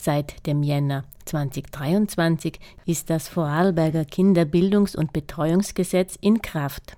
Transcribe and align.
Seit 0.00 0.46
dem 0.46 0.62
Jänner 0.62 1.02
2023 1.24 2.60
ist 2.86 3.10
das 3.10 3.26
Vorarlberger 3.26 4.02
Kinderbildungs- 4.02 4.96
und 4.96 5.12
Betreuungsgesetz 5.12 6.16
in 6.20 6.40
Kraft. 6.40 6.96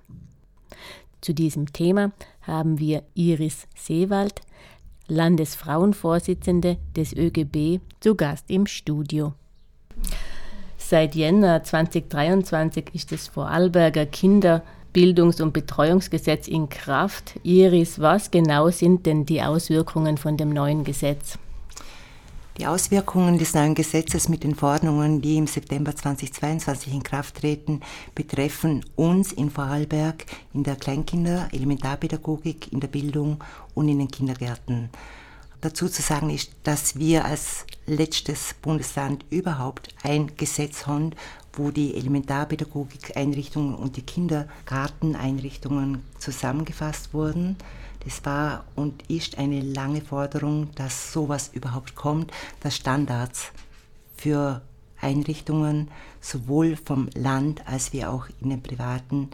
Zu 1.19 1.33
diesem 1.33 1.73
Thema 1.73 2.11
haben 2.43 2.77
wir 2.77 3.01
Iris 3.15 3.67
Seewald, 3.75 4.41
Landesfrauenvorsitzende 5.07 6.77
des 6.95 7.13
ÖGB, 7.13 7.81
zu 8.01 8.13
Gast 8.13 8.51
im 8.51 8.67
Studio. 8.67 9.33
Seit 10.77 11.15
Jänner 11.15 11.63
2023 11.63 12.93
ist 12.93 13.11
das 13.11 13.27
Vorarlberger 13.27 14.03
Kinderbildungs- 14.03 15.41
und 15.41 15.53
Betreuungsgesetz 15.53 16.47
in 16.47 16.69
Kraft. 16.69 17.39
Iris, 17.41 17.99
was 17.99 18.29
genau 18.29 18.69
sind 18.69 19.07
denn 19.07 19.25
die 19.25 19.41
Auswirkungen 19.41 20.17
von 20.17 20.37
dem 20.37 20.49
neuen 20.49 20.83
Gesetz? 20.83 21.39
Die 22.61 22.67
Auswirkungen 22.67 23.39
des 23.39 23.55
neuen 23.55 23.73
Gesetzes 23.73 24.29
mit 24.29 24.43
den 24.43 24.53
Verordnungen, 24.53 25.19
die 25.19 25.37
im 25.37 25.47
September 25.47 25.95
2022 25.95 26.93
in 26.93 27.01
Kraft 27.01 27.37
treten, 27.37 27.81
betreffen 28.13 28.85
uns 28.95 29.31
in 29.31 29.49
Vorarlberg 29.49 30.27
in 30.53 30.63
der 30.63 30.75
Kleinkinder-, 30.75 31.49
Elementarpädagogik, 31.51 32.71
in 32.71 32.79
der 32.79 32.87
Bildung 32.87 33.43
und 33.73 33.89
in 33.89 33.97
den 33.97 34.11
Kindergärten. 34.11 34.91
Dazu 35.61 35.89
zu 35.89 36.03
sagen 36.03 36.29
ist, 36.29 36.51
dass 36.63 36.99
wir 36.99 37.25
als 37.25 37.65
letztes 37.87 38.53
Bundesland 38.61 39.25
überhaupt 39.31 39.95
ein 40.03 40.37
Gesetz 40.37 40.85
haben, 40.85 41.13
wo 41.53 41.71
die 41.71 41.95
Elementarpädagogik-Einrichtungen 41.95 43.73
und 43.73 43.97
die 43.97 44.03
Kindergarteneinrichtungen 44.03 46.03
zusammengefasst 46.19 47.15
wurden. 47.15 47.55
Das 48.05 48.25
war 48.25 48.65
und 48.75 49.03
ist 49.09 49.37
eine 49.37 49.61
lange 49.61 50.01
Forderung, 50.01 50.69
dass 50.75 51.13
sowas 51.13 51.51
überhaupt 51.53 51.95
kommt, 51.95 52.31
dass 52.61 52.75
Standards 52.75 53.51
für 54.17 54.61
Einrichtungen 54.99 55.89
sowohl 56.19 56.75
vom 56.75 57.09
Land 57.15 57.67
als 57.67 57.93
wie 57.93 58.05
auch 58.05 58.27
in 58.41 58.49
den 58.49 58.61
privaten 58.61 59.29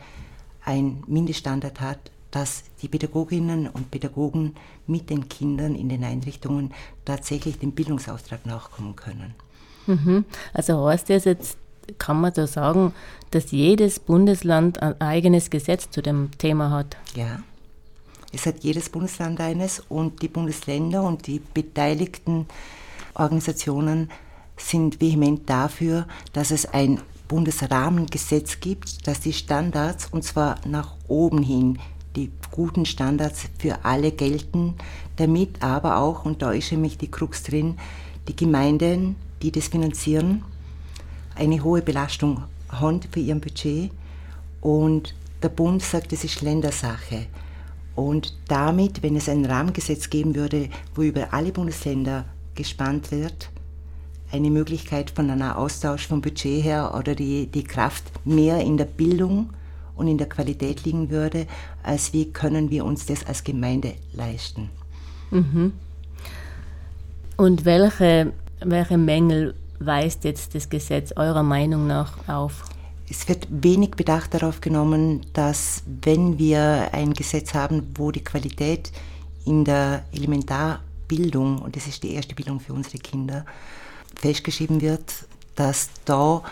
ein 0.63 1.03
Mindeststandard 1.07 1.79
hat, 1.79 2.11
dass 2.31 2.63
die 2.81 2.87
Pädagoginnen 2.87 3.67
und 3.67 3.89
Pädagogen 3.89 4.55
mit 4.85 5.09
den 5.09 5.29
Kindern 5.29 5.75
in 5.75 5.89
den 5.89 6.03
Einrichtungen 6.03 6.73
tatsächlich 7.05 7.59
dem 7.59 7.71
Bildungsauftrag 7.71 8.45
nachkommen 8.45 8.95
können. 8.95 9.33
Mhm. 9.85 10.25
Also 10.53 10.85
heißt 10.87 11.09
das 11.09 11.23
jetzt, 11.23 11.57
kann 11.97 12.19
man 12.19 12.33
da 12.33 12.47
sagen, 12.47 12.93
dass 13.31 13.51
jedes 13.51 13.99
Bundesland 13.99 14.81
ein 14.81 14.99
eigenes 14.99 15.49
Gesetz 15.49 15.89
zu 15.89 16.01
dem 16.01 16.31
Thema 16.37 16.69
hat? 16.69 16.97
Ja. 17.15 17.39
Es 18.37 18.45
hat 18.45 18.63
jedes 18.63 18.89
Bundesland 18.89 19.41
eines 19.41 19.79
und 19.89 20.21
die 20.21 20.27
Bundesländer 20.27 21.01
und 21.01 21.25
die 21.25 21.39
beteiligten 21.39 22.45
Organisationen 23.15 24.11
sind 24.55 25.01
vehement 25.01 25.49
dafür, 25.49 26.05
dass 26.33 26.51
es 26.51 26.67
ein 26.67 27.01
Bundesrahmengesetz 27.27 28.59
gibt, 28.59 29.07
das 29.07 29.21
die 29.21 29.33
Standards, 29.33 30.09
und 30.11 30.23
zwar 30.23 30.59
nach 30.67 30.93
oben 31.07 31.41
hin, 31.41 31.79
die 32.15 32.31
guten 32.51 32.85
Standards 32.85 33.45
für 33.57 33.83
alle 33.83 34.11
gelten, 34.11 34.75
damit 35.15 35.63
aber 35.63 35.97
auch, 35.97 36.23
und 36.23 36.43
da 36.43 36.51
ist 36.51 36.71
nämlich 36.71 36.99
die 36.99 37.09
Krux 37.09 37.41
drin, 37.41 37.79
die 38.27 38.35
Gemeinden, 38.35 39.15
die 39.41 39.51
das 39.51 39.69
finanzieren, 39.69 40.43
eine 41.33 41.63
hohe 41.63 41.81
Belastung 41.81 42.43
haben 42.69 43.01
für 43.11 43.19
ihr 43.19 43.33
Budget 43.33 43.89
und 44.61 45.15
der 45.41 45.49
Bund 45.49 45.81
sagt, 45.81 46.11
das 46.11 46.23
ist 46.23 46.41
Ländersache. 46.41 47.25
Und 47.97 48.35
damit, 48.47 49.01
wenn 49.01 49.15
es 49.15 49.27
ein 49.27 49.43
Rahmengesetz 49.43 50.11
geben 50.11 50.35
würde, 50.35 50.69
wo 50.93 51.01
über 51.01 51.33
alle 51.33 51.51
Bundesländer 51.51 52.25
gespannt 52.53 53.11
wird, 53.11 53.49
eine 54.31 54.51
Möglichkeit 54.51 55.09
von 55.09 55.31
einer 55.31 55.57
Austausch 55.57 56.05
vom 56.05 56.21
Budget 56.21 56.63
her 56.63 56.93
oder 56.95 57.15
die, 57.15 57.47
die 57.47 57.63
Kraft 57.63 58.03
mehr 58.23 58.59
in 58.59 58.77
der 58.77 58.85
Bildung 58.85 59.49
und 59.95 60.07
in 60.07 60.19
der 60.19 60.29
Qualität 60.29 60.85
liegen 60.85 61.09
würde, 61.09 61.47
als 61.81 62.13
wie 62.13 62.31
können 62.31 62.69
wir 62.69 62.85
uns 62.85 63.07
das 63.07 63.25
als 63.25 63.43
Gemeinde 63.43 63.95
leisten. 64.13 64.69
Mhm. 65.31 65.73
Und 67.35 67.65
welche, 67.65 68.31
welche 68.59 68.99
Mängel 68.99 69.55
weist 69.79 70.23
jetzt 70.23 70.53
das 70.53 70.69
Gesetz 70.69 71.13
eurer 71.15 71.41
Meinung 71.41 71.87
nach 71.87 72.27
auf? 72.27 72.63
Es 73.09 73.27
wird 73.29 73.47
wenig 73.49 73.91
Bedacht 73.91 74.33
darauf 74.33 74.59
genommen, 74.59 75.25
dass 75.31 75.83
wenn 75.85 76.37
wir 76.37 76.89
ein 76.91 77.13
Gesetz 77.13 77.53
haben, 77.53 77.87
wo 77.95 78.11
die 78.11 78.23
Qualität 78.23 78.91
in 79.45 79.63
der 79.63 80.03
Elementarbildung, 80.11 81.59
und 81.59 81.75
das 81.77 81.87
ist 81.87 82.03
die 82.03 82.13
erste 82.13 82.35
Bildung 82.35 82.59
für 82.59 82.73
unsere 82.73 82.97
Kinder, 82.97 83.45
festgeschrieben 84.19 84.81
wird, 84.81 85.25
dass 85.55 85.89
da 86.03 86.43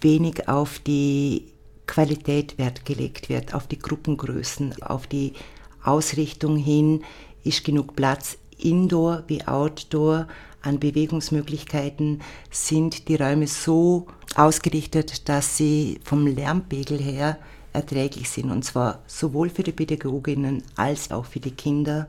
wenig 0.00 0.48
auf 0.48 0.78
die 0.78 1.44
Qualität 1.86 2.56
Wert 2.56 2.86
gelegt 2.86 3.28
wird, 3.28 3.52
auf 3.52 3.66
die 3.66 3.78
Gruppengrößen, 3.78 4.82
auf 4.82 5.06
die 5.06 5.34
Ausrichtung 5.82 6.56
hin, 6.56 7.04
ist 7.44 7.64
genug 7.64 7.96
Platz 7.96 8.38
indoor 8.58 9.24
wie 9.26 9.46
outdoor 9.46 10.26
an 10.62 10.78
Bewegungsmöglichkeiten, 10.78 12.20
sind 12.50 13.08
die 13.08 13.16
Räume 13.16 13.46
so 13.46 14.06
ausgerichtet, 14.34 15.28
dass 15.28 15.56
sie 15.56 16.00
vom 16.04 16.26
Lärmpegel 16.26 16.98
her 16.98 17.38
erträglich 17.72 18.28
sind, 18.30 18.50
und 18.50 18.64
zwar 18.64 19.02
sowohl 19.06 19.50
für 19.50 19.62
die 19.62 19.72
Pädagoginnen 19.72 20.62
als 20.76 21.10
auch 21.10 21.26
für 21.26 21.40
die 21.40 21.52
Kinder, 21.52 22.08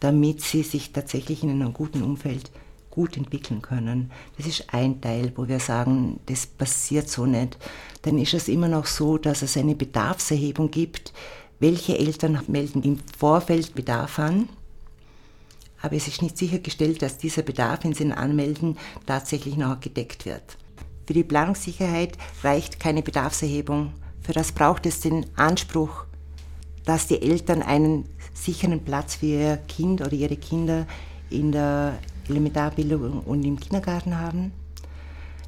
damit 0.00 0.42
sie 0.42 0.62
sich 0.62 0.92
tatsächlich 0.92 1.42
in 1.42 1.50
einem 1.50 1.72
guten 1.72 2.02
Umfeld 2.02 2.50
gut 2.90 3.16
entwickeln 3.16 3.62
können. 3.62 4.10
Das 4.36 4.46
ist 4.46 4.72
ein 4.72 5.00
Teil, 5.00 5.32
wo 5.34 5.48
wir 5.48 5.60
sagen, 5.60 6.20
das 6.26 6.46
passiert 6.46 7.08
so 7.08 7.24
nicht. 7.24 7.56
Dann 8.02 8.18
ist 8.18 8.34
es 8.34 8.48
immer 8.48 8.68
noch 8.68 8.86
so, 8.86 9.16
dass 9.16 9.42
es 9.42 9.56
eine 9.56 9.74
Bedarfserhebung 9.74 10.70
gibt. 10.70 11.12
Welche 11.58 11.98
Eltern 11.98 12.40
melden 12.48 12.82
im 12.82 12.98
Vorfeld 13.18 13.74
Bedarf 13.74 14.18
an? 14.18 14.48
Aber 15.82 15.96
es 15.96 16.08
ist 16.08 16.22
nicht 16.22 16.38
sichergestellt, 16.38 17.02
dass 17.02 17.18
dieser 17.18 17.42
Bedarf 17.42 17.84
in 17.84 17.92
sie 17.92 18.10
anmelden 18.10 18.78
tatsächlich 19.04 19.56
noch 19.56 19.80
gedeckt 19.80 20.24
wird. 20.24 20.56
Für 21.06 21.12
die 21.12 21.24
Planungssicherheit 21.24 22.16
reicht 22.42 22.78
keine 22.78 23.02
Bedarfserhebung. 23.02 23.92
Für 24.22 24.32
das 24.32 24.52
braucht 24.52 24.86
es 24.86 25.00
den 25.00 25.26
Anspruch, 25.36 26.04
dass 26.84 27.08
die 27.08 27.20
Eltern 27.20 27.62
einen 27.62 28.08
sicheren 28.32 28.84
Platz 28.84 29.16
für 29.16 29.26
ihr 29.26 29.56
Kind 29.68 30.00
oder 30.00 30.12
ihre 30.12 30.36
Kinder 30.36 30.86
in 31.30 31.50
der 31.50 31.98
Elementarbildung 32.28 33.20
und 33.20 33.44
im 33.44 33.58
Kindergarten 33.58 34.18
haben. 34.18 34.52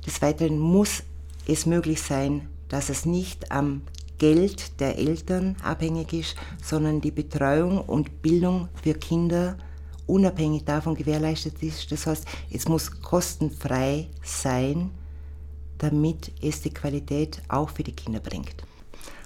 Des 0.04 0.20
Weiteren 0.20 0.58
muss 0.58 1.04
es 1.46 1.66
möglich 1.66 2.02
sein, 2.02 2.48
dass 2.68 2.88
es 2.88 3.06
nicht 3.06 3.52
am 3.52 3.82
Geld 4.18 4.80
der 4.80 4.98
Eltern 4.98 5.56
abhängig 5.62 6.12
ist, 6.12 6.36
sondern 6.62 7.00
die 7.00 7.10
Betreuung 7.10 7.80
und 7.80 8.22
Bildung 8.22 8.68
für 8.82 8.94
Kinder 8.94 9.56
unabhängig 10.06 10.64
davon 10.64 10.94
gewährleistet 10.94 11.62
ist. 11.62 11.90
Das 11.90 12.06
heißt, 12.06 12.24
es 12.50 12.68
muss 12.68 13.00
kostenfrei 13.00 14.08
sein, 14.22 14.90
damit 15.78 16.32
es 16.42 16.62
die 16.62 16.72
Qualität 16.72 17.42
auch 17.48 17.70
für 17.70 17.82
die 17.82 17.92
Kinder 17.92 18.20
bringt. 18.20 18.64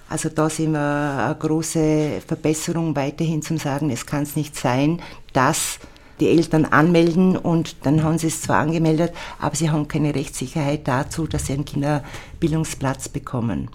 Also 0.09 0.29
da 0.29 0.49
sehen 0.49 0.71
wir 0.71 1.25
eine 1.25 1.35
große 1.35 2.21
Verbesserung 2.25 2.95
weiterhin 2.95 3.43
zum 3.43 3.57
Sagen, 3.57 3.91
es 3.91 4.05
kann 4.05 4.23
es 4.23 4.35
nicht 4.35 4.55
sein, 4.55 5.01
dass 5.33 5.79
die 6.19 6.29
Eltern 6.29 6.65
anmelden 6.65 7.37
und 7.37 7.85
dann 7.85 8.03
haben 8.03 8.17
sie 8.17 8.27
es 8.27 8.41
zwar 8.41 8.57
angemeldet, 8.57 9.13
aber 9.39 9.55
sie 9.55 9.69
haben 9.69 9.87
keine 9.87 10.13
Rechtssicherheit 10.13 10.87
dazu, 10.87 11.27
dass 11.27 11.45
sie 11.45 11.53
einen 11.53 11.65
Kinderbildungsplatz 11.65 13.07
bekommen. 13.07 13.69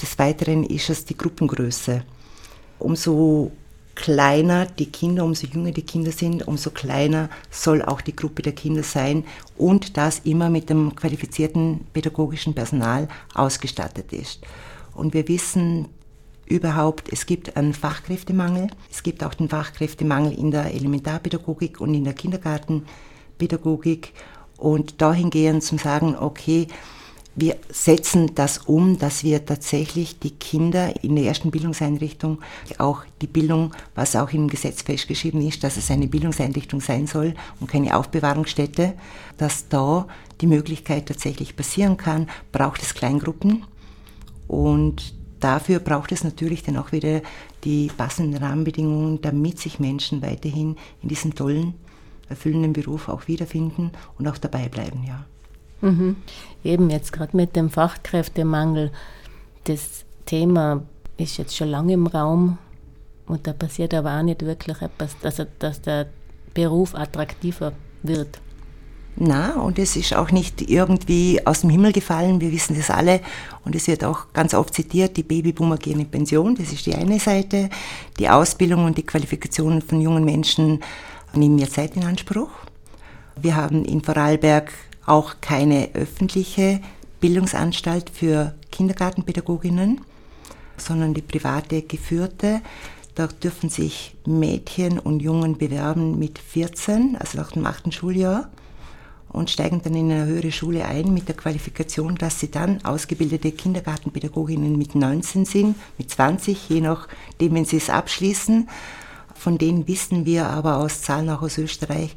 Des 0.00 0.18
Weiteren 0.18 0.62
ist 0.62 0.90
es 0.90 1.06
die 1.06 1.16
Gruppengröße. 1.16 2.04
Umso 2.78 3.50
kleiner 3.96 4.66
die 4.66 4.86
Kinder, 4.86 5.24
umso 5.24 5.48
jünger 5.48 5.72
die 5.72 5.82
Kinder 5.82 6.12
sind, 6.12 6.46
umso 6.46 6.70
kleiner 6.70 7.28
soll 7.50 7.82
auch 7.82 8.00
die 8.00 8.14
Gruppe 8.14 8.42
der 8.42 8.52
Kinder 8.52 8.84
sein 8.84 9.24
und 9.56 9.96
das 9.96 10.20
immer 10.20 10.48
mit 10.50 10.70
dem 10.70 10.94
qualifizierten 10.94 11.86
pädagogischen 11.92 12.54
Personal 12.54 13.08
ausgestattet 13.34 14.12
ist. 14.12 14.46
Und 14.94 15.14
wir 15.14 15.26
wissen 15.26 15.88
überhaupt, 16.46 17.12
es 17.12 17.26
gibt 17.26 17.56
einen 17.56 17.74
Fachkräftemangel, 17.74 18.68
es 18.90 19.02
gibt 19.02 19.24
auch 19.24 19.34
den 19.34 19.48
Fachkräftemangel 19.48 20.32
in 20.38 20.52
der 20.52 20.72
Elementarpädagogik 20.72 21.80
und 21.80 21.92
in 21.94 22.04
der 22.04 22.14
Kindergartenpädagogik 22.14 24.12
und 24.56 25.02
dahingehend 25.02 25.64
zum 25.64 25.78
sagen, 25.78 26.16
okay, 26.16 26.68
wir 27.38 27.56
setzen 27.68 28.34
das 28.34 28.58
um, 28.58 28.98
dass 28.98 29.22
wir 29.22 29.44
tatsächlich 29.44 30.18
die 30.18 30.30
Kinder 30.30 31.04
in 31.04 31.16
der 31.16 31.26
ersten 31.26 31.50
Bildungseinrichtung, 31.50 32.38
auch 32.78 33.04
die 33.20 33.26
Bildung, 33.26 33.74
was 33.94 34.16
auch 34.16 34.32
im 34.32 34.48
Gesetz 34.48 34.80
festgeschrieben 34.80 35.46
ist, 35.46 35.62
dass 35.62 35.76
es 35.76 35.90
eine 35.90 36.08
Bildungseinrichtung 36.08 36.80
sein 36.80 37.06
soll 37.06 37.34
und 37.60 37.70
keine 37.70 37.94
Aufbewahrungsstätte, 37.94 38.94
dass 39.36 39.68
da 39.68 40.08
die 40.40 40.46
Möglichkeit 40.46 41.06
tatsächlich 41.06 41.54
passieren 41.56 41.98
kann, 41.98 42.28
braucht 42.52 42.82
es 42.82 42.94
Kleingruppen 42.94 43.64
und 44.48 45.14
dafür 45.38 45.78
braucht 45.80 46.12
es 46.12 46.24
natürlich 46.24 46.62
dann 46.62 46.78
auch 46.78 46.92
wieder 46.92 47.20
die 47.64 47.90
passenden 47.94 48.42
Rahmenbedingungen, 48.42 49.20
damit 49.20 49.58
sich 49.58 49.78
Menschen 49.78 50.22
weiterhin 50.22 50.76
in 51.02 51.10
diesem 51.10 51.34
tollen 51.34 51.74
erfüllenden 52.30 52.72
Beruf 52.72 53.10
auch 53.10 53.28
wiederfinden 53.28 53.92
und 54.18 54.26
auch 54.26 54.38
dabei 54.38 54.68
bleiben, 54.68 55.04
ja. 55.06 55.26
Mhm. 55.80 56.16
Eben 56.64 56.90
jetzt 56.90 57.12
gerade 57.12 57.36
mit 57.36 57.56
dem 57.56 57.70
Fachkräftemangel, 57.70 58.90
das 59.64 60.04
Thema 60.24 60.82
ist 61.16 61.36
jetzt 61.38 61.56
schon 61.56 61.68
lange 61.68 61.94
im 61.94 62.06
Raum 62.06 62.58
und 63.26 63.46
da 63.46 63.52
passiert 63.52 63.94
aber 63.94 64.18
auch 64.18 64.22
nicht 64.22 64.44
wirklich 64.44 64.80
etwas, 64.82 65.16
dass, 65.20 65.42
dass 65.58 65.80
der 65.82 66.06
Beruf 66.54 66.94
attraktiver 66.94 67.72
wird. 68.02 68.40
Na, 69.18 69.54
und 69.54 69.78
es 69.78 69.96
ist 69.96 70.14
auch 70.14 70.30
nicht 70.30 70.60
irgendwie 70.60 71.40
aus 71.46 71.62
dem 71.62 71.70
Himmel 71.70 71.92
gefallen, 71.92 72.40
wir 72.42 72.52
wissen 72.52 72.76
das 72.76 72.90
alle 72.90 73.20
und 73.64 73.74
es 73.74 73.86
wird 73.86 74.04
auch 74.04 74.26
ganz 74.34 74.52
oft 74.52 74.74
zitiert, 74.74 75.16
die 75.16 75.22
Babyboomer 75.22 75.78
gehen 75.78 76.00
in 76.00 76.10
Pension, 76.10 76.54
das 76.54 76.70
ist 76.70 76.84
die 76.84 76.94
eine 76.94 77.18
Seite. 77.18 77.70
Die 78.18 78.28
Ausbildung 78.28 78.84
und 78.84 78.98
die 78.98 79.06
Qualifikationen 79.06 79.80
von 79.80 80.02
jungen 80.02 80.24
Menschen 80.24 80.80
nehmen 81.32 81.56
mehr 81.56 81.70
Zeit 81.70 81.96
in 81.96 82.04
Anspruch. 82.04 82.50
Wir 83.40 83.56
haben 83.56 83.86
in 83.86 84.02
Vorarlberg 84.02 84.70
auch 85.06 85.36
keine 85.40 85.94
öffentliche 85.94 86.80
Bildungsanstalt 87.20 88.10
für 88.10 88.54
Kindergartenpädagoginnen, 88.70 90.02
sondern 90.76 91.14
die 91.14 91.22
private 91.22 91.82
geführte. 91.82 92.60
Da 93.14 93.28
dürfen 93.28 93.70
sich 93.70 94.14
Mädchen 94.26 94.98
und 94.98 95.20
Jungen 95.20 95.56
bewerben 95.56 96.18
mit 96.18 96.38
14, 96.38 97.16
also 97.18 97.38
nach 97.38 97.52
dem 97.52 97.64
achten 97.64 97.92
Schuljahr 97.92 98.50
und 99.28 99.50
steigen 99.50 99.82
dann 99.82 99.94
in 99.94 100.10
eine 100.10 100.26
höhere 100.26 100.52
Schule 100.52 100.84
ein 100.84 101.12
mit 101.12 101.28
der 101.28 101.36
Qualifikation, 101.36 102.14
dass 102.16 102.40
sie 102.40 102.50
dann 102.50 102.84
ausgebildete 102.84 103.52
Kindergartenpädagoginnen 103.52 104.76
mit 104.76 104.94
19 104.94 105.44
sind, 105.44 105.76
mit 105.98 106.10
20, 106.10 106.68
je 106.68 106.80
nachdem, 106.80 107.54
wenn 107.54 107.64
sie 107.64 107.76
es 107.76 107.90
abschließen. 107.90 108.68
Von 109.34 109.58
denen 109.58 109.86
wissen 109.88 110.24
wir 110.24 110.46
aber 110.46 110.78
aus 110.78 111.02
Zahlen 111.02 111.28
auch 111.30 111.42
aus 111.42 111.58
Österreich, 111.58 112.14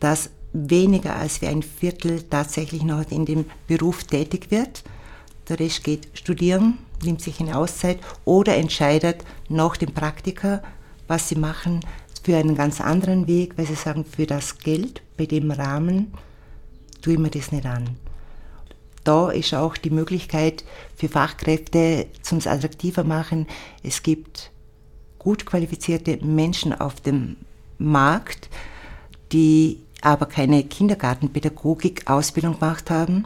dass 0.00 0.30
weniger 0.52 1.16
als 1.16 1.40
wie 1.40 1.46
ein 1.46 1.62
Viertel 1.62 2.22
tatsächlich 2.22 2.82
noch 2.82 3.10
in 3.10 3.24
dem 3.24 3.46
Beruf 3.66 4.04
tätig 4.04 4.50
wird. 4.50 4.84
Der 5.48 5.58
Rest 5.58 5.84
geht 5.84 6.08
studieren, 6.14 6.78
nimmt 7.02 7.20
sich 7.20 7.40
eine 7.40 7.56
Auszeit 7.56 7.98
oder 8.24 8.56
entscheidet 8.56 9.24
nach 9.48 9.76
dem 9.76 9.92
Praktiker, 9.92 10.62
was 11.08 11.28
sie 11.28 11.36
machen, 11.36 11.80
für 12.22 12.36
einen 12.36 12.54
ganz 12.54 12.80
anderen 12.80 13.26
Weg, 13.26 13.58
weil 13.58 13.66
sie 13.66 13.74
sagen, 13.74 14.04
für 14.04 14.26
das 14.26 14.58
Geld, 14.58 15.02
bei 15.16 15.26
dem 15.26 15.50
Rahmen, 15.50 16.12
tue 17.00 17.14
ich 17.14 17.18
mir 17.18 17.30
das 17.30 17.50
nicht 17.50 17.66
an. 17.66 17.96
Da 19.04 19.30
ist 19.30 19.52
auch 19.54 19.76
die 19.76 19.90
Möglichkeit 19.90 20.64
für 20.94 21.08
Fachkräfte 21.08 22.06
zum 22.22 22.38
attraktiver 22.38 23.02
machen. 23.02 23.48
Es 23.82 24.04
gibt 24.04 24.52
gut 25.18 25.44
qualifizierte 25.44 26.24
Menschen 26.24 26.72
auf 26.72 27.00
dem 27.00 27.36
Markt, 27.78 28.48
die 29.32 29.80
aber 30.02 30.26
keine 30.26 30.62
Kindergartenpädagogik-Ausbildung 30.64 32.58
gemacht 32.58 32.90
haben, 32.90 33.24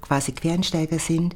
quasi 0.00 0.32
Quereinsteiger 0.32 0.98
sind, 0.98 1.34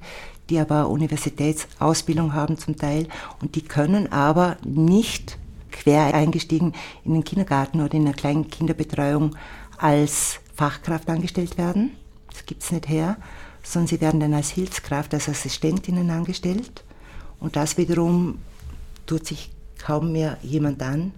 die 0.48 0.58
aber 0.58 0.88
Universitätsausbildung 0.88 2.34
haben 2.34 2.58
zum 2.58 2.76
Teil 2.76 3.08
und 3.40 3.56
die 3.56 3.62
können 3.62 4.12
aber 4.12 4.58
nicht 4.64 5.38
quer 5.72 6.14
eingestiegen 6.14 6.72
in 7.04 7.14
den 7.14 7.24
Kindergarten 7.24 7.80
oder 7.80 7.94
in 7.94 8.04
der 8.04 8.14
kleinen 8.14 8.48
Kinderbetreuung 8.48 9.34
als 9.78 10.40
Fachkraft 10.54 11.08
angestellt 11.08 11.58
werden. 11.58 11.92
Das 12.30 12.46
gibt 12.46 12.62
es 12.62 12.70
nicht 12.70 12.88
her, 12.88 13.16
sondern 13.62 13.88
sie 13.88 14.00
werden 14.00 14.20
dann 14.20 14.34
als 14.34 14.50
Hilfskraft, 14.50 15.12
als 15.14 15.28
Assistentinnen 15.28 16.10
angestellt. 16.10 16.84
Und 17.40 17.56
das 17.56 17.76
wiederum 17.76 18.38
tut 19.06 19.26
sich 19.26 19.50
kaum 19.78 20.12
mehr 20.12 20.38
jemand 20.42 20.82
an, 20.82 21.12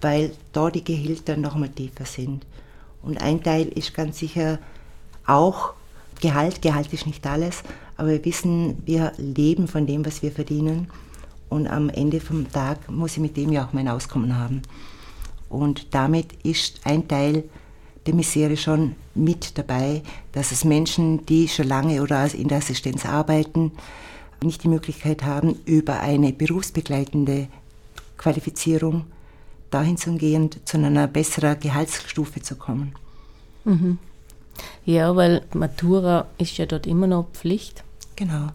weil 0.00 0.32
da 0.52 0.70
die 0.70 0.84
Gehälter 0.84 1.36
nochmal 1.36 1.70
tiefer 1.70 2.04
sind. 2.04 2.44
Und 3.02 3.20
ein 3.20 3.42
Teil 3.42 3.68
ist 3.68 3.94
ganz 3.94 4.18
sicher 4.18 4.58
auch 5.26 5.74
Gehalt. 6.20 6.62
Gehalt 6.62 6.92
ist 6.92 7.06
nicht 7.06 7.26
alles, 7.26 7.62
aber 7.96 8.10
wir 8.10 8.24
wissen, 8.24 8.80
wir 8.86 9.12
leben 9.16 9.66
von 9.66 9.86
dem, 9.86 10.06
was 10.06 10.22
wir 10.22 10.30
verdienen. 10.30 10.88
Und 11.48 11.66
am 11.66 11.90
Ende 11.90 12.20
vom 12.20 12.50
Tag 12.50 12.90
muss 12.90 13.12
ich 13.12 13.18
mit 13.18 13.36
dem 13.36 13.52
ja 13.52 13.66
auch 13.66 13.72
mein 13.72 13.88
Auskommen 13.88 14.38
haben. 14.38 14.62
Und 15.48 15.94
damit 15.94 16.32
ist 16.44 16.80
ein 16.84 17.08
Teil 17.08 17.44
der 18.06 18.14
Misere 18.14 18.56
schon 18.56 18.94
mit 19.14 19.58
dabei, 19.58 20.02
dass 20.32 20.50
es 20.50 20.64
Menschen, 20.64 21.26
die 21.26 21.48
schon 21.48 21.68
lange 21.68 22.02
oder 22.02 22.32
in 22.34 22.48
der 22.48 22.58
Assistenz 22.58 23.04
arbeiten, 23.04 23.72
nicht 24.42 24.64
die 24.64 24.68
Möglichkeit 24.68 25.24
haben, 25.24 25.56
über 25.66 26.00
eine 26.00 26.32
berufsbegleitende 26.32 27.48
Qualifizierung 28.16 29.04
dahin 29.72 29.96
zu 29.96 30.14
gehen, 30.14 30.50
zu 30.64 30.76
einer 30.76 31.08
besseren 31.08 31.58
Gehaltsstufe 31.58 32.40
zu 32.42 32.56
kommen. 32.56 32.94
Mhm. 33.64 33.98
Ja, 34.84 35.16
weil 35.16 35.42
Matura 35.54 36.26
ist 36.38 36.58
ja 36.58 36.66
dort 36.66 36.86
immer 36.86 37.06
noch 37.06 37.30
Pflicht. 37.32 37.84
Genau. 38.16 38.48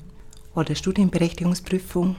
Oder 0.56 0.76
Studienberechtigungsprüfung. 0.76 2.16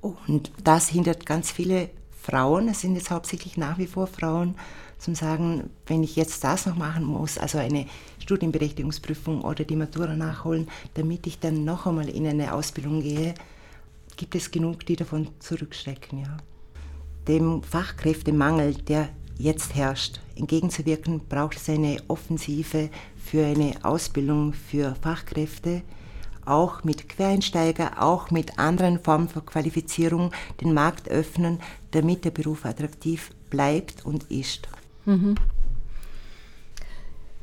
Und 0.00 0.50
das 0.62 0.88
hindert 0.88 1.26
ganz 1.26 1.50
viele 1.50 1.90
Frauen, 2.22 2.68
es 2.68 2.80
sind 2.80 2.94
jetzt 2.94 3.10
hauptsächlich 3.10 3.56
nach 3.56 3.78
wie 3.78 3.86
vor 3.86 4.06
Frauen, 4.06 4.54
zum 4.98 5.14
sagen, 5.14 5.70
wenn 5.86 6.02
ich 6.02 6.16
jetzt 6.16 6.44
das 6.44 6.66
noch 6.66 6.76
machen 6.76 7.04
muss, 7.04 7.38
also 7.38 7.58
eine 7.58 7.86
Studienberechtigungsprüfung 8.18 9.40
oder 9.42 9.64
die 9.64 9.76
Matura 9.76 10.14
nachholen, 10.14 10.68
damit 10.94 11.26
ich 11.26 11.38
dann 11.38 11.64
noch 11.64 11.86
einmal 11.86 12.08
in 12.08 12.26
eine 12.26 12.52
Ausbildung 12.52 13.00
gehe, 13.02 13.34
gibt 14.16 14.34
es 14.34 14.50
genug, 14.50 14.84
die 14.84 14.96
davon 14.96 15.28
zurückschrecken. 15.38 16.20
Ja. 16.20 16.36
Dem 17.28 17.62
Fachkräftemangel, 17.62 18.74
der 18.74 19.08
jetzt 19.38 19.74
herrscht, 19.74 20.20
entgegenzuwirken, 20.36 21.20
braucht 21.28 21.56
es 21.56 21.68
eine 21.68 21.98
Offensive 22.08 22.90
für 23.16 23.44
eine 23.44 23.74
Ausbildung 23.82 24.52
für 24.52 24.94
Fachkräfte, 25.00 25.82
auch 26.44 26.84
mit 26.84 27.08
Quereinsteiger, 27.08 28.02
auch 28.02 28.30
mit 28.30 28.58
anderen 28.58 28.98
Formen 28.98 29.28
von 29.28 29.46
Qualifizierung 29.46 30.32
den 30.60 30.74
Markt 30.74 31.08
öffnen, 31.08 31.60
damit 31.92 32.24
der 32.24 32.30
Beruf 32.30 32.64
attraktiv 32.64 33.30
bleibt 33.50 34.04
und 34.04 34.24
ist. 34.30 34.68
Mhm. 35.04 35.36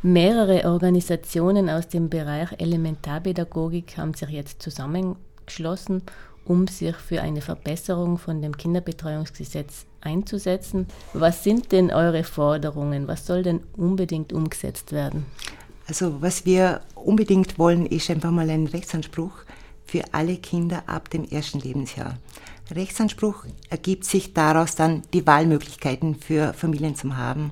Mehrere 0.04 0.66
Organisationen 0.66 1.70
aus 1.70 1.88
dem 1.88 2.10
Bereich 2.10 2.50
Elementarpädagogik 2.60 3.98
haben 3.98 4.14
sich 4.14 4.30
jetzt 4.30 4.62
zusammengeschlossen, 4.62 6.04
um 6.48 6.68
sich 6.68 6.96
für 6.96 7.22
eine 7.22 7.42
Verbesserung 7.42 8.18
von 8.18 8.42
dem 8.42 8.56
Kinderbetreuungsgesetz 8.56 9.86
einzusetzen. 10.02 10.88
Was 11.14 11.44
sind 11.44 11.72
denn 11.72 11.92
eure 11.92 12.24
Forderungen? 12.24 13.08
Was 13.08 13.26
soll 13.26 13.44
denn 13.44 13.62
unbedingt 13.76 14.32
umgesetzt 14.34 14.92
werden? 14.92 15.26
Also 15.88 16.22
was 16.22 16.46
wir 16.46 16.82
unbedingt 16.96 17.60
wollen, 17.60 17.86
ist 17.86 18.10
einfach 18.10 18.32
mal 18.32 18.50
ein 18.50 18.68
Rechtsanspruch 18.68 19.32
für 19.86 20.04
alle 20.12 20.38
Kinder 20.38 20.84
ab 20.88 21.10
dem 21.10 21.26
ersten 21.26 21.60
Lebensjahr. 21.60 22.18
Rechtsanspruch 22.72 23.46
ergibt 23.70 24.04
sich 24.04 24.34
daraus 24.34 24.76
dann 24.76 25.04
die 25.14 25.26
Wahlmöglichkeiten 25.26 26.16
für 26.16 26.54
Familien 26.54 26.96
zu 26.96 27.16
haben 27.16 27.52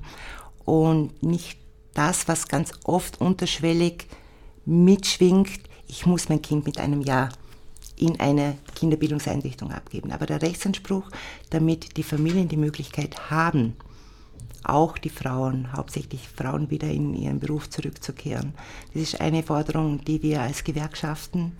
und 0.66 1.22
nicht 1.22 1.58
das, 1.94 2.28
was 2.28 2.48
ganz 2.48 2.72
oft 2.84 3.20
unterschwellig 3.22 4.06
mitschwingt, 4.66 5.60
ich 5.88 6.04
muss 6.04 6.28
mein 6.28 6.42
Kind 6.42 6.66
mit 6.66 6.78
einem 6.78 7.00
Jahr 7.00 7.30
in 7.96 8.20
eine 8.20 8.58
Kinderbildungseinrichtung 8.74 9.72
abgeben. 9.72 10.12
Aber 10.12 10.26
der 10.26 10.42
Rechtsanspruch, 10.42 11.08
damit 11.50 11.96
die 11.96 12.02
Familien 12.02 12.48
die 12.48 12.56
Möglichkeit 12.56 13.30
haben, 13.30 13.74
auch 14.64 14.98
die 14.98 15.10
Frauen, 15.10 15.72
hauptsächlich 15.72 16.28
Frauen 16.28 16.70
wieder 16.70 16.88
in 16.88 17.14
ihren 17.14 17.38
Beruf 17.38 17.70
zurückzukehren. 17.70 18.52
Das 18.92 19.02
ist 19.02 19.20
eine 19.20 19.42
Forderung, 19.42 20.04
die 20.04 20.22
wir 20.22 20.42
als 20.42 20.64
Gewerkschaften 20.64 21.52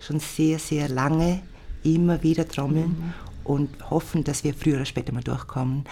schon 0.00 0.20
sehr, 0.20 0.58
sehr 0.58 0.88
lange 0.88 1.42
immer 1.82 2.22
wieder 2.22 2.48
trommeln 2.48 2.96
mhm. 2.98 3.14
und 3.44 3.90
hoffen, 3.90 4.24
dass 4.24 4.44
wir 4.44 4.54
früher 4.54 4.76
oder 4.76 4.86
später 4.86 5.12
mal 5.12 5.22
durchkommen. 5.22 5.84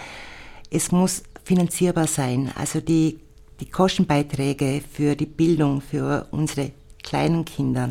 Es 0.69 0.91
muss 0.91 1.23
finanzierbar 1.43 2.07
sein. 2.07 2.51
Also 2.55 2.81
die, 2.81 3.19
die 3.59 3.69
Kostenbeiträge 3.69 4.81
für 4.91 5.15
die 5.15 5.27
Bildung 5.27 5.81
für 5.81 6.27
unsere 6.31 6.71
kleinen 7.03 7.45
Kinder, 7.45 7.89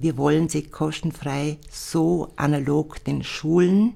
wir 0.00 0.16
wollen 0.16 0.48
sie 0.48 0.62
kostenfrei 0.62 1.58
so 1.70 2.32
analog 2.36 3.04
den 3.04 3.22
Schulen, 3.22 3.94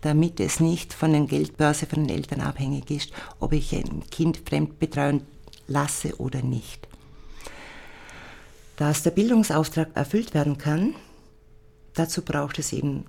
damit 0.00 0.40
es 0.40 0.58
nicht 0.58 0.94
von 0.94 1.12
der 1.12 1.22
Geldbörse 1.22 1.84
von 1.86 2.06
den 2.06 2.16
Eltern 2.16 2.40
abhängig 2.40 2.90
ist, 2.90 3.12
ob 3.40 3.52
ich 3.52 3.74
ein 3.74 4.02
Kind 4.10 4.40
fremd 4.48 4.78
betreuen 4.78 5.20
lasse 5.68 6.16
oder 6.16 6.42
nicht. 6.42 6.88
Dass 8.76 9.02
der 9.02 9.10
Bildungsauftrag 9.10 9.90
erfüllt 9.94 10.32
werden 10.32 10.56
kann, 10.56 10.94
dazu 11.92 12.22
braucht 12.22 12.58
es 12.58 12.72
eben 12.72 13.04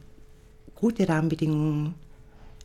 gute 0.75 1.07
Rahmenbedingungen, 1.07 1.95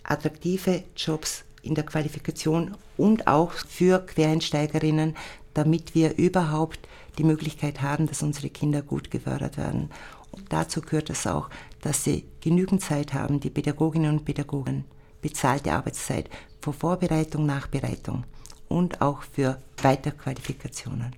attraktive 0.02 0.82
Jobs 0.96 1.44
in 1.62 1.76
der 1.76 1.84
Qualifikation 1.84 2.76
und 2.96 3.28
auch 3.28 3.52
für 3.52 4.04
Quereinsteigerinnen, 4.04 5.16
damit 5.54 5.94
wir 5.94 6.16
überhaupt 6.18 6.80
die 7.18 7.24
Möglichkeit 7.24 7.82
haben, 7.82 8.06
dass 8.06 8.22
unsere 8.22 8.50
Kinder 8.50 8.82
gut 8.82 9.10
gefördert 9.10 9.56
werden. 9.56 9.90
Und 10.30 10.52
dazu 10.52 10.80
gehört 10.80 11.10
es 11.10 11.26
auch, 11.26 11.50
dass 11.80 12.04
sie 12.04 12.24
genügend 12.40 12.82
Zeit 12.82 13.14
haben, 13.14 13.40
die 13.40 13.50
Pädagoginnen 13.50 14.18
und 14.18 14.24
Pädagogen, 14.24 14.84
bezahlte 15.20 15.72
Arbeitszeit 15.72 16.30
vor 16.60 16.72
Vorbereitung, 16.72 17.46
Nachbereitung 17.46 18.24
und 18.68 19.00
auch 19.00 19.22
für 19.22 19.60
Weiterqualifikationen. 19.82 21.14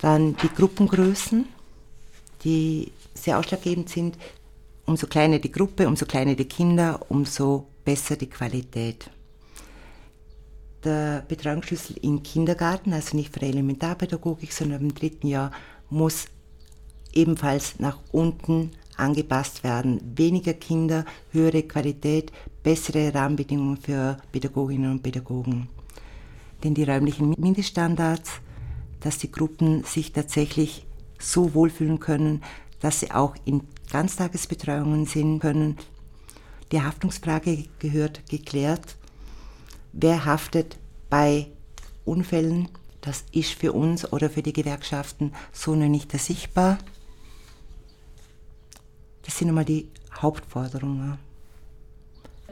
Dann 0.00 0.36
die 0.36 0.48
Gruppengrößen, 0.48 1.46
die 2.44 2.92
sehr 3.14 3.38
ausschlaggebend 3.38 3.88
sind. 3.88 4.16
Umso 4.86 5.06
kleiner 5.06 5.38
die 5.38 5.52
Gruppe, 5.52 5.86
umso 5.86 6.06
kleiner 6.06 6.34
die 6.34 6.46
Kinder, 6.46 7.00
umso 7.08 7.66
besser 7.84 8.16
die 8.16 8.30
Qualität. 8.30 9.10
Der 10.84 11.24
Betreuungsschlüssel 11.28 11.96
im 12.02 12.22
Kindergarten, 12.22 12.92
also 12.92 13.16
nicht 13.16 13.34
für 13.34 13.42
Elementarpädagogik, 13.42 14.52
sondern 14.52 14.80
im 14.82 14.94
dritten 14.94 15.26
Jahr, 15.26 15.52
muss 15.90 16.26
ebenfalls 17.12 17.78
nach 17.78 17.98
unten 18.12 18.70
angepasst 18.96 19.64
werden. 19.64 20.00
Weniger 20.16 20.54
Kinder, 20.54 21.04
höhere 21.32 21.62
Qualität, 21.62 22.32
bessere 22.62 23.14
Rahmenbedingungen 23.14 23.76
für 23.76 24.18
Pädagoginnen 24.32 24.90
und 24.90 25.02
Pädagogen. 25.02 25.68
Denn 26.62 26.74
die 26.74 26.84
räumlichen 26.84 27.34
Mindeststandards, 27.38 28.40
dass 29.00 29.18
die 29.18 29.32
Gruppen 29.32 29.84
sich 29.84 30.12
tatsächlich 30.12 30.86
so 31.18 31.54
wohlfühlen 31.54 32.00
können, 32.00 32.42
dass 32.80 33.00
sie 33.00 33.10
auch 33.10 33.34
in 33.44 33.62
Ganztagesbetreuungen 33.90 35.06
sind 35.06 35.40
können. 35.40 35.76
Die 36.72 36.80
Haftungsfrage 36.82 37.64
gehört 37.78 38.28
geklärt. 38.28 38.96
Wer 39.92 40.24
haftet 40.24 40.76
bei 41.08 41.48
Unfällen? 42.04 42.68
Das 43.00 43.24
ist 43.32 43.52
für 43.52 43.72
uns 43.72 44.12
oder 44.12 44.28
für 44.28 44.42
die 44.42 44.52
Gewerkschaften 44.52 45.32
so 45.52 45.74
noch 45.74 45.88
nicht 45.88 46.12
sichtbar. 46.12 46.78
Das 49.24 49.38
sind 49.38 49.48
einmal 49.48 49.64
die 49.64 49.88
Hauptforderungen. 50.20 51.18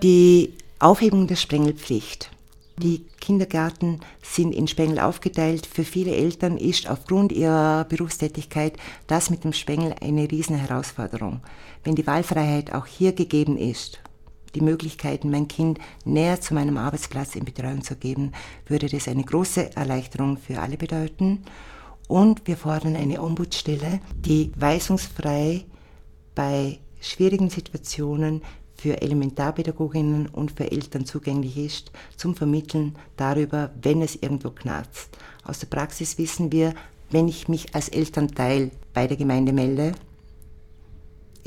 Die 0.03 0.55
Aufhebung 0.79 1.27
der 1.27 1.37
Sprengelpflicht. 1.37 2.31
Die 2.79 3.05
Kindergärten 3.21 4.01
sind 4.23 4.53
in 4.55 4.69
Spengel 4.69 5.01
aufgeteilt. 5.01 5.67
Für 5.67 5.85
viele 5.85 6.15
Eltern 6.15 6.57
ist 6.57 6.89
aufgrund 6.89 7.33
ihrer 7.33 7.85
Berufstätigkeit 7.85 8.77
das 9.09 9.31
mit 9.31 9.43
dem 9.43 9.53
Spengel 9.53 9.95
eine 10.01 10.31
riesen 10.31 10.57
Herausforderung. 10.57 11.41
Wenn 11.83 11.97
die 11.97 12.07
Wahlfreiheit 12.07 12.73
auch 12.73 12.87
hier 12.87 13.13
gegeben 13.13 13.59
ist, 13.59 13.99
die 14.55 14.61
Möglichkeiten, 14.61 15.31
mein 15.31 15.49
Kind 15.49 15.79
näher 16.05 16.41
zu 16.41 16.55
meinem 16.55 16.77
Arbeitsplatz 16.77 17.35
in 17.35 17.45
Betreuung 17.45 17.83
zu 17.83 17.97
geben, 17.97 18.33
würde 18.67 18.89
das 18.89 19.09
eine 19.09 19.25
große 19.25 19.77
Erleichterung 19.77 20.37
für 20.37 20.61
alle 20.61 20.77
bedeuten. 20.77 21.45
Und 22.07 22.47
wir 22.47 22.57
fordern 22.57 22.97
eine 22.97 23.23
Ombudsstelle, 23.23 24.01
die 24.15 24.53
weisungsfrei 24.57 25.65
bei 26.35 26.79
schwierigen 27.01 27.51
Situationen 27.51 28.43
für 28.75 29.03
Elementarpädagoginnen 29.03 30.29
und 30.29 30.53
für 30.53 30.71
Eltern 30.71 31.05
zugänglich 31.05 31.57
ist, 31.59 31.91
zum 32.17 32.35
Vermitteln 32.35 32.95
darüber, 33.17 33.71
wenn 33.83 34.03
es 34.03 34.17
irgendwo 34.17 34.51
knarzt. 34.51 35.11
Aus 35.45 35.59
der 35.59 35.67
Praxis 35.67 36.17
wissen 36.17 36.53
wir, 36.53 36.75
wenn 37.11 37.29
ich 37.29 37.49
mich 37.49 37.75
als 37.75 37.89
Elternteil 37.89 38.71
bei 38.95 39.07
der 39.07 39.17
Gemeinde 39.17 39.53
melde, 39.53 39.93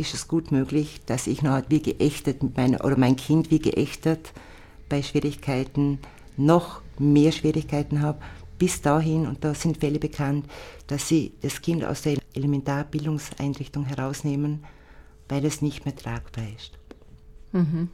ist 0.02 0.14
es 0.14 0.28
gut 0.28 0.52
möglich, 0.52 1.00
dass 1.06 1.28
ich 1.28 1.42
noch 1.42 1.62
wie 1.70 1.82
geächtet 1.82 2.44
mit 2.44 2.58
meiner, 2.58 2.84
oder 2.84 2.98
mein 2.98 3.16
Kind 3.16 3.52
wie 3.52 3.60
geächtet 3.60 4.34
bei 4.90 5.02
Schwierigkeiten 5.02 6.00
noch 6.38 6.82
mehr 7.00 7.32
Schwierigkeiten 7.32 8.02
habe, 8.02 8.20
bis 8.58 8.82
dahin, 8.82 9.26
und 9.26 9.44
da 9.44 9.56
sind 9.56 9.78
Fälle 9.78 10.00
bekannt, 10.00 10.46
dass 10.88 11.08
sie 11.08 11.34
das 11.42 11.62
Kind 11.62 11.84
aus 11.84 12.02
der 12.02 12.18
Elementarbildungseinrichtung 12.34 13.86
herausnehmen, 13.86 14.64
weil 15.30 15.46
es 15.46 15.62
nicht 15.62 15.86
mehr 15.86 15.96
tragbar 15.96 16.46
ist. 16.56 16.78
Mhm. 17.54 17.90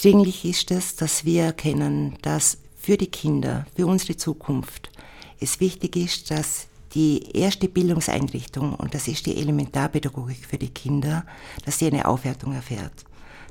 Dringlich 0.00 0.44
ist 0.44 0.70
es, 0.70 0.96
dass 0.96 1.24
wir 1.24 1.42
erkennen, 1.42 2.16
dass 2.22 2.58
für 2.76 2.96
die 2.96 3.10
Kinder, 3.10 3.66
für 3.76 3.86
unsere 3.86 4.16
Zukunft, 4.16 4.90
es 5.38 5.60
wichtig 5.60 5.96
ist, 5.96 6.30
dass 6.30 6.66
die 6.94 7.36
erste 7.36 7.68
Bildungseinrichtung, 7.68 8.74
und 8.74 8.94
das 8.94 9.08
ist 9.08 9.26
die 9.26 9.36
Elementarpädagogik 9.36 10.44
für 10.46 10.58
die 10.58 10.68
Kinder, 10.68 11.24
dass 11.64 11.78
sie 11.78 11.86
eine 11.86 12.06
Aufwertung 12.06 12.54
erfährt. 12.54 13.04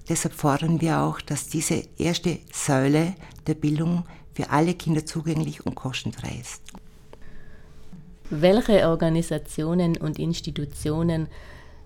Deshalb 0.10 0.34
fordern 0.34 0.82
wir 0.82 1.00
auch, 1.00 1.22
dass 1.22 1.48
diese 1.48 1.84
erste 1.98 2.40
Säule 2.52 3.16
der 3.48 3.56
Bildung 3.56 4.04
für 4.34 4.50
alle 4.50 4.74
Kinder 4.74 5.06
zugänglich 5.06 5.66
und 5.66 5.76
kostenfrei 5.76 6.38
ist. 6.40 6.62
Welche 8.30 8.88
Organisationen 8.88 9.98
und 9.98 10.18
Institutionen 10.18 11.28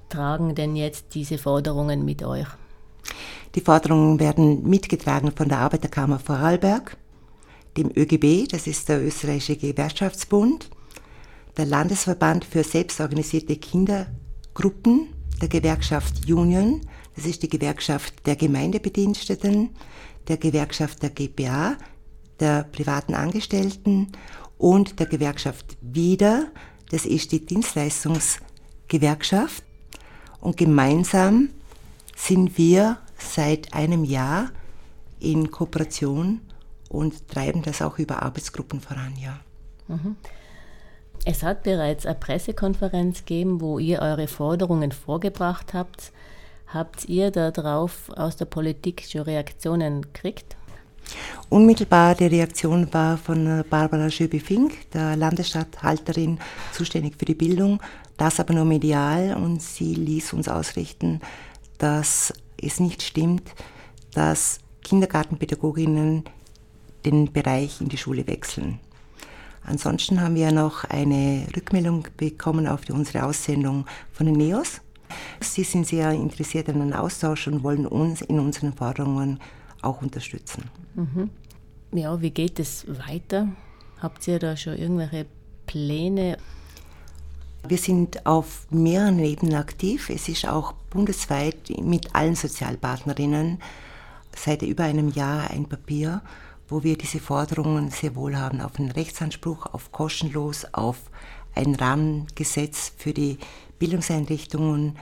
tragen 0.10 0.56
denn 0.56 0.76
jetzt 0.76 1.16
diese 1.16 1.38
Forderungen 1.38 2.06
mit 2.06 2.24
euch? 2.24 2.48
Die 3.56 3.62
Forderungen 3.62 4.20
werden 4.20 4.68
mitgetragen 4.68 5.32
von 5.32 5.50
der 5.50 5.60
Arbeiterkammer 5.60 6.20
Vorarlberg, 6.20 6.98
dem 7.78 7.90
ÖGB, 7.96 8.48
das 8.50 8.68
ist 8.68 8.90
der 8.90 9.04
österreichische 9.04 9.56
Gewerkschaftsbund, 9.58 10.70
der 11.58 11.66
Landesverband 11.66 12.46
für 12.46 12.64
selbstorganisierte 12.64 13.56
Kindergruppen, 13.56 15.08
der 15.42 15.50
Gewerkschaft 15.50 16.32
Union, 16.32 16.82
das 17.16 17.26
ist 17.26 17.42
die 17.44 17.50
Gewerkschaft 17.50 18.26
der 18.26 18.36
Gemeindebediensteten, 18.36 19.70
der 20.28 20.38
Gewerkschaft 20.38 21.04
der 21.04 21.12
GPA, 21.12 21.78
der 22.40 22.64
privaten 22.64 23.14
Angestellten 23.14 24.08
und 24.58 25.00
der 25.00 25.06
Gewerkschaft 25.06 25.78
WIDER, 25.82 26.48
das 26.90 27.06
ist 27.06 27.32
die 27.32 27.46
Dienstleistungsgewerkschaft. 27.46 29.64
Und 30.42 30.58
gemeinsam 30.58 31.50
sind 32.16 32.58
wir 32.58 32.98
seit 33.18 33.74
einem 33.74 34.04
Jahr 34.04 34.50
in 35.20 35.52
Kooperation 35.52 36.42
und 36.90 37.28
treiben 37.28 37.62
das 37.64 37.82
auch 37.82 37.98
über 37.98 38.22
Arbeitsgruppen 38.22 38.82
voran, 38.82 39.14
ja. 39.18 39.40
Mhm. 39.88 40.18
Es 41.28 41.42
hat 41.42 41.64
bereits 41.64 42.06
eine 42.06 42.14
Pressekonferenz 42.14 43.26
gegeben, 43.26 43.60
wo 43.60 43.80
ihr 43.80 44.00
eure 44.00 44.28
Forderungen 44.28 44.92
vorgebracht 44.92 45.74
habt. 45.74 46.12
Habt 46.68 47.06
ihr 47.06 47.32
darauf 47.32 48.12
aus 48.16 48.36
der 48.36 48.46
Politik 48.46 49.04
schon 49.10 49.22
Reaktionen 49.22 50.04
gekriegt? 50.04 50.56
Unmittelbar 51.50 52.14
die 52.14 52.28
Reaktion 52.28 52.94
war 52.94 53.18
von 53.18 53.64
Barbara 53.70 54.10
Schöbi-Fink, 54.12 54.92
der 54.92 55.16
Landesstatthalterin, 55.16 56.40
zuständig 56.72 57.16
für 57.18 57.26
die 57.26 57.36
Bildung, 57.36 57.82
das 58.18 58.40
aber 58.40 58.54
nur 58.54 58.66
medial 58.66 59.36
und 59.36 59.64
sie 59.64 59.96
ließ 59.96 60.34
uns 60.34 60.48
ausrichten, 60.48 61.22
dass 61.80 62.34
es 62.62 62.80
nicht 62.80 63.02
stimmt, 63.02 63.50
dass 64.14 64.60
Kindergartenpädagoginnen 64.84 66.24
den 67.04 67.34
Bereich 67.34 67.82
in 67.82 67.90
die 67.90 67.98
Schule 67.98 68.28
wechseln. 68.28 68.80
Ansonsten 69.66 70.22
haben 70.22 70.36
wir 70.36 70.52
noch 70.52 70.84
eine 70.86 71.48
Rückmeldung 71.56 72.08
bekommen 72.18 72.68
auf 72.68 72.82
unsere 72.90 73.26
Aussendung 73.26 73.86
von 74.12 74.28
den 74.28 74.36
NEOS. 74.36 74.82
Sie 75.40 75.64
sind 75.64 75.88
sehr 75.88 76.12
interessiert 76.12 76.70
an 76.70 76.82
einem 76.82 76.94
Austausch 76.94 77.48
und 77.48 77.64
wollen 77.64 77.86
uns 77.86 78.22
in 78.22 78.40
unseren 78.40 78.74
Forderungen 78.74 79.40
auch 79.82 80.02
unterstützen. 80.02 80.70
Mhm. 80.96 81.30
Ja, 81.92 82.22
wie 82.22 82.32
geht 82.32 82.60
es 82.60 82.86
weiter? 82.88 83.48
Habt 84.02 84.28
ihr 84.28 84.40
da 84.40 84.58
schon 84.58 84.78
irgendwelche 84.78 85.26
Pläne? 85.66 86.38
Wir 87.68 87.78
sind 87.78 88.26
auf 88.26 88.68
mehreren 88.70 89.20
Ebenen 89.20 89.56
aktiv. 89.56 90.10
Es 90.10 90.30
ist 90.30 90.48
auch 90.48 90.74
bundesweit 90.90 91.58
mit 91.82 92.14
allen 92.14 92.36
Sozialpartnerinnen 92.36 93.60
seit 94.36 94.62
über 94.62 94.84
einem 94.84 95.10
Jahr 95.10 95.50
ein 95.50 95.66
Papier, 95.66 96.22
wo 96.68 96.84
wir 96.84 96.98
diese 96.98 97.20
Forderungen 97.20 97.92
sehr 97.92 98.16
wohl 98.16 98.36
haben 98.36 98.62
auf 98.62 98.80
einen 98.80 98.92
Rechtsanspruch, 98.92 99.68
auf 99.68 99.92
kostenlos, 99.92 100.66
auf 100.74 100.98
ein 101.54 101.76
Rahmengesetz 101.76 102.94
für 102.98 103.14
die 103.14 103.38
Bildungseinrichtungen. 103.80 104.98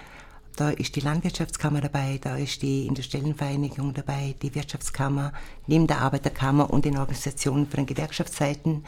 Da 0.55 0.69
ist 0.69 0.95
die 0.95 0.99
Landwirtschaftskammer 0.99 1.81
dabei, 1.81 2.19
da 2.21 2.37
ist 2.37 2.61
die 2.61 2.85
Industriellenvereinigung 2.85 3.93
dabei, 3.93 4.35
die 4.41 4.53
Wirtschaftskammer, 4.53 5.33
neben 5.65 5.87
der 5.87 6.01
Arbeiterkammer 6.01 6.69
und 6.69 6.85
den 6.85 6.97
Organisationen 6.97 7.67
von 7.67 7.77
den 7.77 7.85
Gewerkschaftsseiten, 7.87 8.85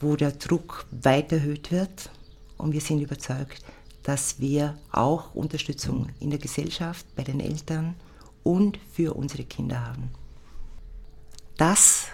wo 0.00 0.16
der 0.16 0.32
Druck 0.32 0.86
weiter 0.90 1.36
erhöht 1.36 1.70
wird 1.70 2.10
und 2.58 2.72
wir 2.72 2.80
sind 2.80 3.00
überzeugt, 3.00 3.62
dass 4.02 4.40
wir 4.40 4.78
auch 4.90 5.34
Unterstützung 5.34 6.08
in 6.18 6.30
der 6.30 6.38
Gesellschaft, 6.38 7.06
bei 7.14 7.22
den 7.22 7.38
Eltern 7.38 7.94
und 8.42 8.78
für 8.92 9.14
unsere 9.14 9.44
Kinder 9.44 9.86
haben. 9.86 10.10
Dass 11.60 12.06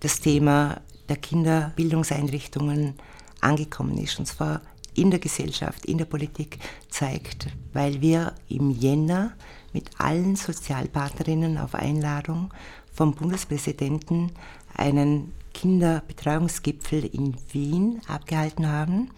das 0.00 0.20
Thema 0.20 0.82
der 1.08 1.16
Kinderbildungseinrichtungen 1.16 2.92
angekommen 3.40 3.96
ist, 3.96 4.18
und 4.18 4.26
zwar 4.26 4.60
in 4.92 5.10
der 5.10 5.18
Gesellschaft, 5.18 5.86
in 5.86 5.96
der 5.96 6.04
Politik, 6.04 6.58
zeigt, 6.90 7.46
weil 7.72 8.02
wir 8.02 8.34
im 8.50 8.70
Jänner 8.70 9.32
mit 9.72 9.98
allen 9.98 10.36
Sozialpartnerinnen 10.36 11.56
auf 11.56 11.74
Einladung 11.74 12.52
vom 12.92 13.14
Bundespräsidenten 13.14 14.32
einen 14.74 15.32
Kinderbetreuungsgipfel 15.54 17.06
in 17.06 17.34
Wien 17.52 18.02
abgehalten 18.08 18.68
haben 18.68 19.10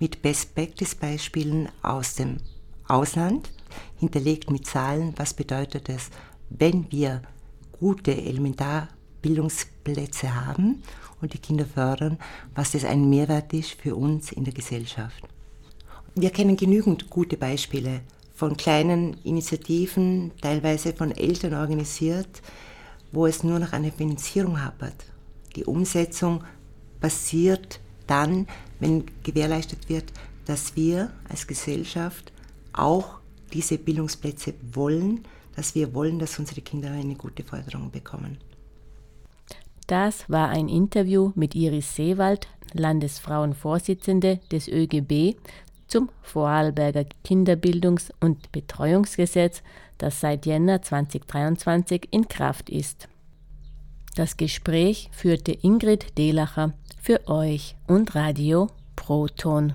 mit 0.00 0.22
Best-Practice-Beispielen 0.22 1.68
aus 1.82 2.14
dem 2.14 2.38
Ausland, 2.88 3.50
hinterlegt 3.98 4.50
mit 4.50 4.66
Zahlen, 4.66 5.12
was 5.16 5.34
bedeutet 5.34 5.90
es, 5.90 6.08
wenn 6.48 6.90
wir 6.90 7.20
gute 7.84 8.16
Bildungsplätze 9.20 10.34
haben 10.34 10.82
und 11.20 11.34
die 11.34 11.38
Kinder 11.38 11.66
fördern, 11.66 12.18
was 12.54 12.72
das 12.72 12.82
ein 12.82 13.10
Mehrwert 13.10 13.52
ist 13.52 13.72
für 13.72 13.94
uns 13.94 14.32
in 14.32 14.44
der 14.44 14.54
Gesellschaft. 14.54 15.22
Wir 16.14 16.30
kennen 16.30 16.56
genügend 16.56 17.10
gute 17.10 17.36
Beispiele 17.36 18.00
von 18.34 18.56
kleinen 18.56 19.18
Initiativen, 19.22 20.30
teilweise 20.40 20.94
von 20.94 21.10
Eltern 21.10 21.52
organisiert, 21.52 22.40
wo 23.12 23.26
es 23.26 23.44
nur 23.44 23.58
noch 23.58 23.74
eine 23.74 23.92
Finanzierung 23.92 24.64
hapert. 24.64 25.04
Die 25.54 25.66
Umsetzung 25.66 26.42
passiert 27.02 27.80
dann, 28.06 28.46
wenn 28.80 29.04
gewährleistet 29.22 29.90
wird, 29.90 30.10
dass 30.46 30.74
wir 30.74 31.10
als 31.28 31.46
Gesellschaft 31.46 32.32
auch 32.72 33.18
diese 33.52 33.76
Bildungsplätze 33.76 34.54
wollen, 34.72 35.26
dass 35.56 35.74
wir 35.74 35.94
wollen, 35.94 36.18
dass 36.18 36.38
unsere 36.38 36.60
Kinder 36.60 36.90
eine 36.90 37.14
gute 37.14 37.44
Förderung 37.44 37.90
bekommen. 37.90 38.38
Das 39.86 40.28
war 40.30 40.48
ein 40.48 40.68
Interview 40.68 41.32
mit 41.34 41.54
Iris 41.54 41.94
Seewald, 41.94 42.48
Landesfrauenvorsitzende 42.72 44.40
des 44.50 44.68
ÖGB, 44.68 45.36
zum 45.86 46.08
Vorarlberger 46.22 47.04
Kinderbildungs- 47.24 48.10
und 48.20 48.50
Betreuungsgesetz, 48.50 49.62
das 49.98 50.20
seit 50.20 50.46
Jänner 50.46 50.82
2023 50.82 52.08
in 52.10 52.26
Kraft 52.26 52.70
ist. 52.70 53.08
Das 54.16 54.36
Gespräch 54.36 55.10
führte 55.12 55.52
Ingrid 55.52 56.16
Delacher 56.16 56.72
für 57.00 57.28
euch 57.28 57.76
und 57.86 58.14
Radio 58.14 58.68
Proton. 58.96 59.74